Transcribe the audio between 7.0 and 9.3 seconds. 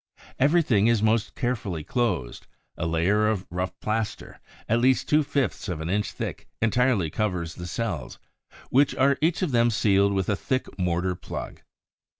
covers the cells, which are